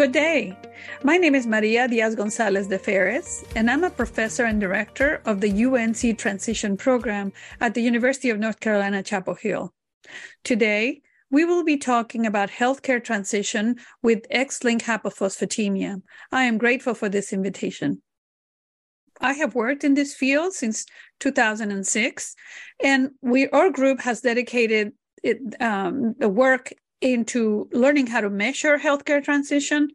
[0.00, 0.56] Good day.
[1.04, 5.42] My name is Maria Diaz Gonzalez de Ferris, and I'm a professor and director of
[5.42, 9.74] the UNC Transition Program at the University of North Carolina, Chapel Hill.
[10.42, 16.00] Today, we will be talking about healthcare transition with X-linked hypophosphatemia.
[16.32, 18.00] I am grateful for this invitation.
[19.20, 20.86] I have worked in this field since
[21.18, 22.34] 2006,
[22.82, 24.92] and we our group has dedicated
[25.22, 29.88] it, um, the work into learning how to measure healthcare transition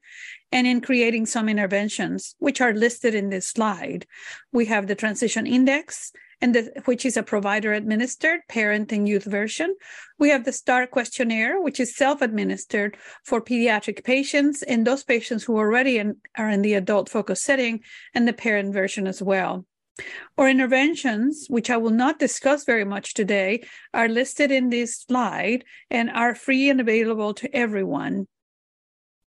[0.52, 4.06] and in creating some interventions, which are listed in this slide.
[4.52, 9.26] We have the transition index, and the, which is a provider administered parent and youth
[9.26, 9.76] version.
[10.20, 15.44] We have the STAR questionnaire, which is self administered for pediatric patients and those patients
[15.44, 17.82] who already in, are in the adult focus setting,
[18.14, 19.66] and the parent version as well.
[20.38, 25.64] Our interventions, which I will not discuss very much today, are listed in this slide
[25.90, 28.28] and are free and available to everyone.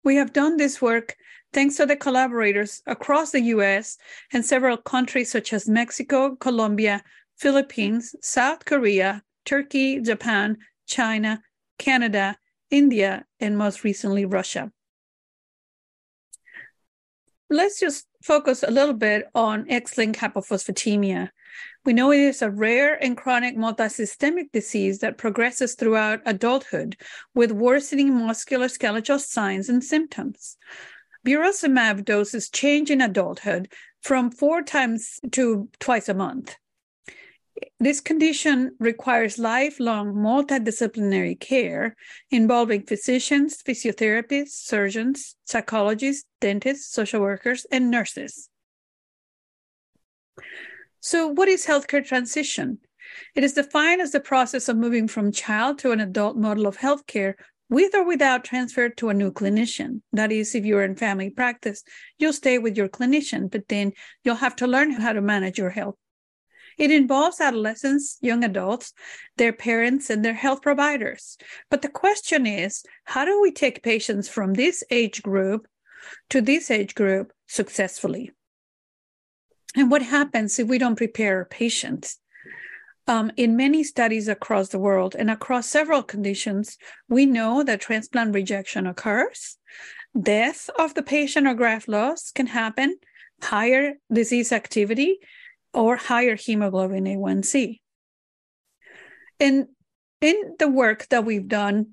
[0.04, 1.16] We have done this work
[1.52, 3.98] thanks to the collaborators across the US
[4.32, 7.02] and several countries such as Mexico, Colombia,
[7.36, 11.42] Philippines, South Korea, Turkey, Japan, China,
[11.78, 12.38] Canada,
[12.70, 14.70] India, and most recently, Russia
[17.52, 21.30] let's just focus a little bit on X-linked hypophosphatemia.
[21.84, 26.96] We know it is a rare and chronic multisystemic disease that progresses throughout adulthood
[27.34, 30.56] with worsening musculoskeletal signs and symptoms.
[31.26, 36.56] Burosumab doses change in adulthood from four times to twice a month.
[37.78, 41.96] This condition requires lifelong multidisciplinary care
[42.30, 48.48] involving physicians, physiotherapists, surgeons, psychologists, dentists, social workers, and nurses.
[51.00, 52.78] So, what is healthcare transition?
[53.34, 56.78] It is defined as the process of moving from child to an adult model of
[56.78, 57.34] healthcare
[57.68, 60.02] with or without transfer to a new clinician.
[60.12, 61.82] That is, if you're in family practice,
[62.18, 63.92] you'll stay with your clinician, but then
[64.24, 65.96] you'll have to learn how to manage your health
[66.78, 68.92] it involves adolescents, young adults,
[69.36, 71.36] their parents, and their health providers.
[71.70, 75.66] But the question is how do we take patients from this age group
[76.30, 78.32] to this age group successfully?
[79.74, 82.18] And what happens if we don't prepare patients?
[83.08, 86.78] Um, in many studies across the world and across several conditions,
[87.08, 89.58] we know that transplant rejection occurs,
[90.20, 92.98] death of the patient or graft loss can happen,
[93.42, 95.18] higher disease activity,
[95.74, 97.80] or higher hemoglobin A1C.
[99.40, 99.66] And
[100.20, 101.92] in the work that we've done,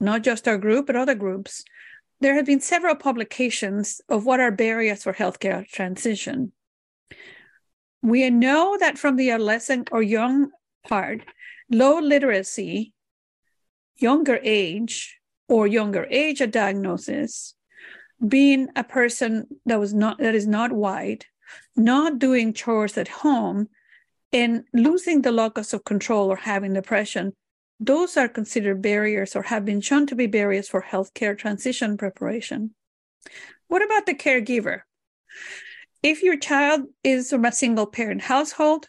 [0.00, 1.64] not just our group, but other groups,
[2.20, 6.52] there have been several publications of what are barriers for healthcare transition.
[8.02, 10.50] We know that from the adolescent or young
[10.86, 11.22] part,
[11.70, 12.92] low literacy,
[13.96, 15.18] younger age,
[15.48, 17.54] or younger age of diagnosis,
[18.26, 21.26] being a person that was not that is not white,
[21.76, 23.68] not doing chores at home,
[24.32, 27.34] and losing the locus of control or having depression,
[27.78, 32.74] those are considered barriers or have been shown to be barriers for healthcare transition preparation.
[33.68, 34.82] What about the caregiver?
[36.02, 38.88] If your child is from a single parent household,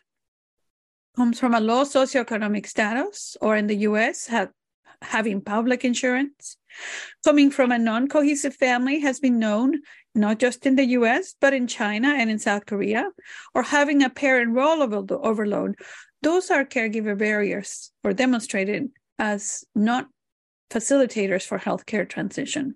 [1.16, 4.50] comes from a low socioeconomic status, or in the US, have,
[5.04, 6.58] having public insurance,
[7.24, 9.82] coming from a non cohesive family has been known
[10.16, 13.10] not just in the US, but in China and in South Korea,
[13.54, 15.76] or having a parent role overload,
[16.22, 20.08] those are caregiver barriers or demonstrated as not
[20.70, 22.76] facilitators for healthcare transition.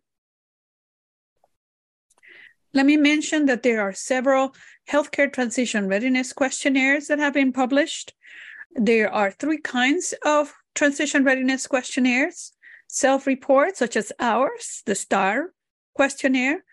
[2.74, 4.54] Let me mention that there are several
[4.90, 8.14] healthcare transition readiness questionnaires that have been published.
[8.76, 12.54] There are three kinds of transition readiness questionnaires
[12.88, 15.54] self reports, such as ours, the STAR
[15.96, 16.64] questionnaire,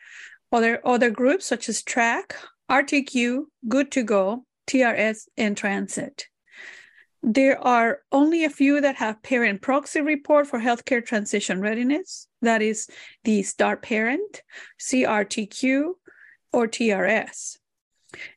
[0.53, 2.33] other, other groups such as TRAQ,
[2.71, 6.27] RTQ, Good to Go, TRS, and Transit.
[7.23, 12.29] There are only a few that have parent proxy report for healthcare transition readiness.
[12.43, 12.89] That is
[13.25, 14.43] the STAR parent,
[14.79, 15.93] CRTQ,
[16.53, 17.57] or TRS.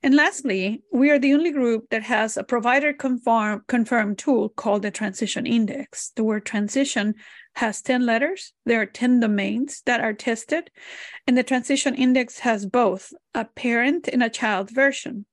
[0.03, 4.81] And lastly, we are the only group that has a provider confirm, confirmed tool called
[4.81, 6.11] the Transition Index.
[6.15, 7.15] The word transition
[7.55, 8.53] has 10 letters.
[8.65, 10.69] There are 10 domains that are tested.
[11.25, 15.25] And the transition index has both a parent and a child version.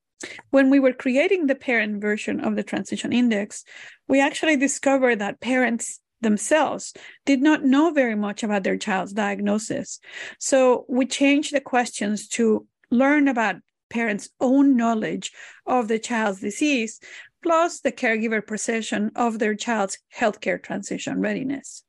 [0.51, 3.65] When we were creating the parent version of the transition index,
[4.09, 6.95] we actually discovered that parents themselves
[7.27, 10.01] did not know very much about their child's diagnosis.
[10.39, 13.57] So we changed the questions to learn about
[13.95, 15.31] parents' own knowledge
[15.67, 16.99] of the child's disease,
[17.45, 21.85] plus the caregiver perception of their child's healthcare transition readiness.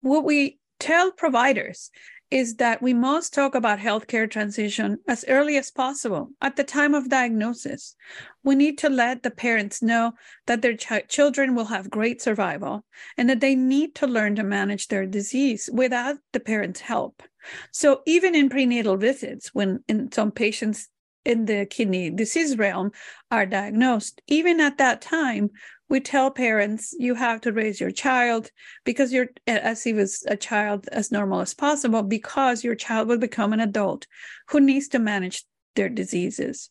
[0.00, 1.90] What we tell providers
[2.30, 6.94] is that we must talk about healthcare transition as early as possible at the time
[6.94, 7.94] of diagnosis.
[8.42, 10.12] We need to let the parents know
[10.46, 12.84] that their ch- children will have great survival
[13.16, 17.22] and that they need to learn to manage their disease without the parents' help.
[17.70, 20.88] So, even in prenatal visits, when in some patients
[21.24, 22.90] in the kidney disease realm
[23.30, 25.50] are diagnosed, even at that time,
[25.88, 28.50] we tell parents you have to raise your child
[28.84, 33.18] because you're as he was a child as normal as possible because your child will
[33.18, 34.06] become an adult
[34.48, 35.44] who needs to manage
[35.76, 36.70] their diseases.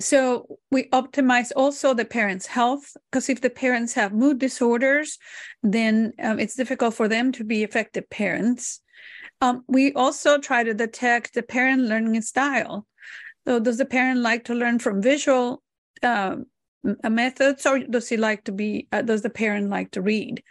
[0.00, 5.18] So we optimize also the parents health because if the parents have mood disorders
[5.62, 8.80] then um, it's difficult for them to be effective parents.
[9.42, 12.86] Um, we also try to detect the parent learning style.
[13.46, 15.62] So does the parent like to learn from visual
[16.02, 16.46] um,
[16.82, 20.42] methods or does he like to be uh, does the parent like to read?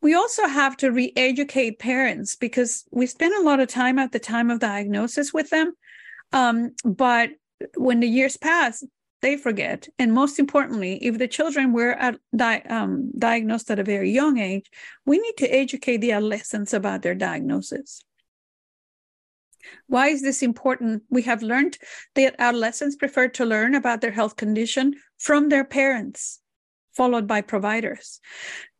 [0.00, 4.20] We also have to re-educate parents because we spend a lot of time at the
[4.20, 5.72] time of diagnosis with them
[6.32, 7.30] um, but
[7.76, 8.84] when the years pass
[9.20, 9.88] they forget.
[9.98, 14.38] And most importantly if the children were at, di- um, diagnosed at a very young
[14.38, 14.70] age
[15.04, 18.00] we need to educate the adolescents about their diagnosis
[19.86, 21.02] why is this important?
[21.10, 21.78] We have learned
[22.14, 26.40] that adolescents prefer to learn about their health condition from their parents,
[26.92, 28.20] followed by providers.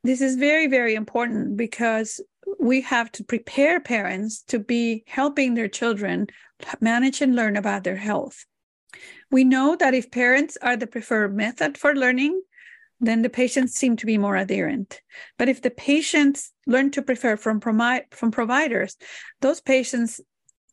[0.04, 2.20] This is very, very important because
[2.58, 6.26] we have to prepare parents to be helping their children
[6.80, 8.44] manage and learn about their health.
[9.30, 12.40] We know that if parents are the preferred method for learning,
[13.00, 15.00] then the patients seem to be more adherent.
[15.38, 18.96] But if the patients learn to prefer from, from providers,
[19.40, 20.20] those patients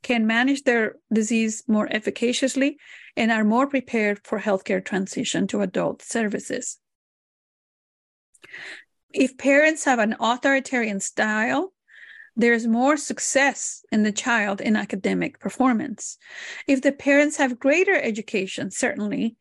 [0.05, 2.77] can manage their disease more efficaciously
[3.17, 6.77] and are more prepared for healthcare transition to adult services.
[9.11, 11.73] If parents have an authoritarian style,
[12.35, 16.19] there's more success in the child in academic performance.
[16.67, 19.37] If the parents have greater education, certainly,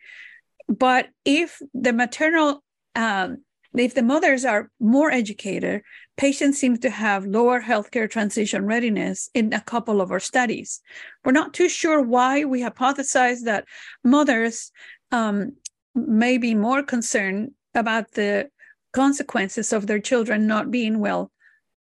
[0.67, 2.65] but if the maternal
[2.95, 3.45] um,
[3.83, 5.83] if the mothers are more educated,
[6.17, 10.81] patients seem to have lower healthcare transition readiness in a couple of our studies.
[11.25, 12.45] We're not too sure why.
[12.45, 13.65] We hypothesize that
[14.05, 14.71] mothers
[15.11, 15.57] um,
[15.95, 18.51] may be more concerned about the
[18.93, 21.33] consequences of their children not being well,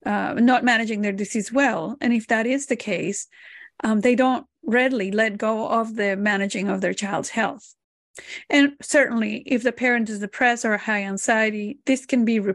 [0.05, 1.97] uh, not managing their disease well.
[2.01, 3.27] And if that is the case,
[3.83, 7.75] um, they don't readily let go of the managing of their child's health.
[8.49, 12.55] And certainly, if the parent is depressed or high anxiety, this can be re-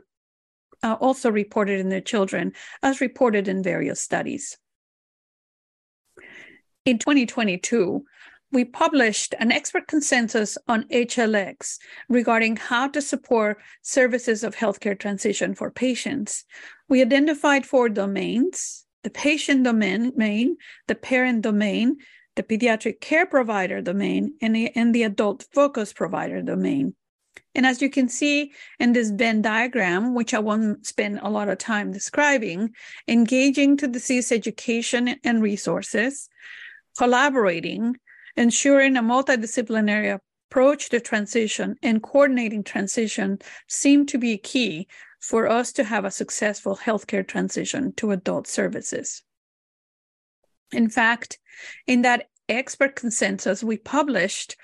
[0.83, 2.53] uh, also reported in their children,
[2.83, 4.57] as reported in various studies.
[6.85, 8.05] In 2022,
[8.51, 11.77] we published an expert consensus on HLX
[12.07, 16.45] regarding how to support services of healthcare transition for patients.
[16.87, 21.97] We identified four domains the patient domain, the parent domain,
[22.35, 26.95] the pediatric care provider domain, and the, and the adult focus provider domain.
[27.53, 31.49] And as you can see in this Venn diagram, which I won't spend a lot
[31.49, 32.75] of time describing,
[33.07, 36.29] engaging to disease education and resources,
[36.97, 37.95] collaborating,
[38.35, 44.87] ensuring a multidisciplinary approach to transition, and coordinating transition seem to be key
[45.19, 49.23] for us to have a successful healthcare transition to adult services.
[50.75, 51.39] In fact,
[51.87, 54.55] in that expert consensus, we published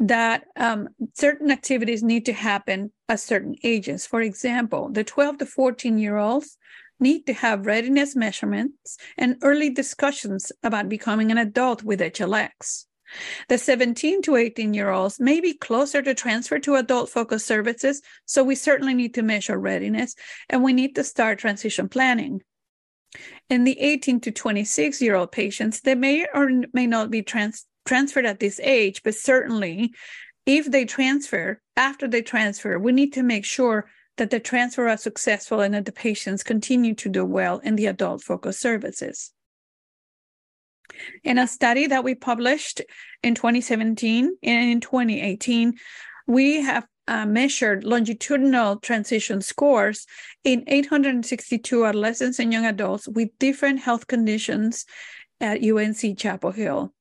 [0.00, 4.06] that um, certain activities need to happen at certain ages.
[4.06, 6.56] For example, the 12 to 14 year olds
[7.00, 12.86] need to have readiness measurements and early discussions about becoming an adult with HLX.
[13.48, 18.02] The 17 to 18 year olds may be closer to transfer to adult focused services,
[18.26, 20.14] so we certainly need to measure readiness
[20.50, 22.42] and we need to start transition planning.
[23.50, 27.66] In the 18 to 26 year old patients, they may or may not be trans-
[27.86, 29.92] transferred at this age, but certainly
[30.44, 34.96] if they transfer, after they transfer, we need to make sure that the transfer are
[34.96, 39.32] successful and that the patients continue to do well in the adult focused services.
[41.22, 42.80] In a study that we published
[43.22, 45.74] in 2017 and in 2018,
[46.26, 50.06] we have uh, measured longitudinal transition scores
[50.44, 54.84] in 862 adolescents and young adults with different health conditions
[55.40, 56.92] at UNC Chapel Hill.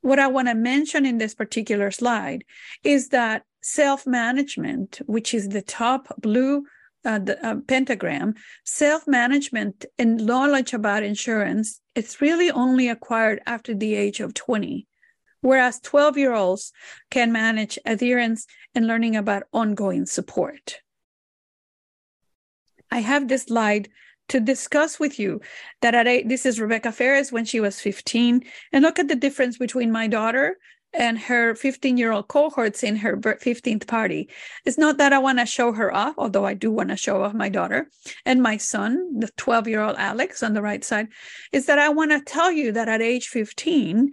[0.00, 2.44] What I want to mention in this particular slide
[2.84, 6.64] is that self management, which is the top blue
[7.04, 8.34] uh, the uh, pentagram,
[8.64, 14.86] self management and knowledge about insurance, it's really only acquired after the age of 20.
[15.46, 16.72] Whereas 12 year olds
[17.08, 20.80] can manage adherence and learning about ongoing support.
[22.90, 23.88] I have this slide
[24.30, 25.40] to discuss with you
[25.82, 28.42] that at eight, this is Rebecca Ferris when she was 15.
[28.72, 30.56] And look at the difference between my daughter
[30.92, 34.28] and her 15 year old cohorts in her 15th party.
[34.64, 37.22] It's not that I want to show her off, although I do want to show
[37.22, 37.88] off my daughter
[38.24, 41.06] and my son, the 12 year old Alex on the right side,
[41.52, 44.10] is that I want to tell you that at age 15,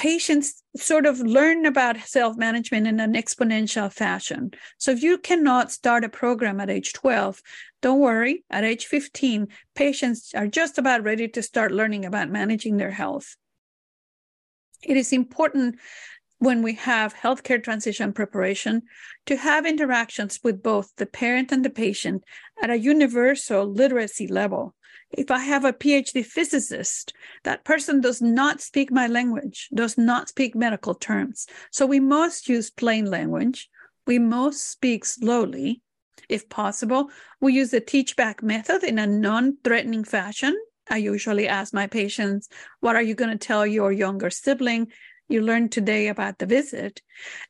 [0.00, 4.50] patients sort of learn about self management in an exponential fashion.
[4.78, 7.42] So if you cannot start a program at age 12,
[7.82, 8.42] don't worry.
[8.48, 13.36] At age 15, patients are just about ready to start learning about managing their health.
[14.82, 15.78] It is important
[16.38, 18.84] when we have healthcare transition preparation
[19.26, 22.24] to have interactions with both the parent and the patient
[22.62, 24.74] at a universal literacy level.
[25.12, 27.12] If I have a PhD physicist,
[27.42, 31.46] that person does not speak my language, does not speak medical terms.
[31.72, 33.68] So we must use plain language.
[34.06, 35.82] We must speak slowly.
[36.28, 40.56] If possible, we use the teach back method in a non threatening fashion.
[40.88, 42.48] I usually ask my patients,
[42.78, 44.92] What are you going to tell your younger sibling?
[45.28, 47.02] You learned today about the visit.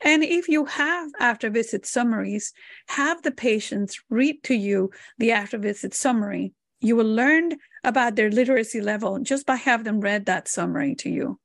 [0.02, 2.54] And if you have after visit summaries,
[2.88, 7.52] have the patients read to you the after visit summary you will learn
[7.84, 11.38] about their literacy level just by having them read that summary to you.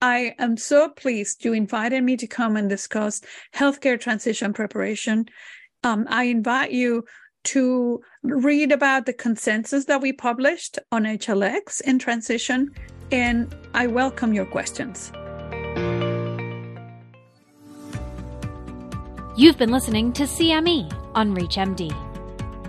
[0.00, 3.22] I am so pleased you invited me to come and discuss
[3.54, 5.26] healthcare transition preparation.
[5.82, 7.04] Um, I invite you
[7.44, 12.70] to read about the consensus that we published on HLX in transition,
[13.12, 15.12] and I welcome your questions.
[19.36, 22.13] You've been listening to CME on ReachMD.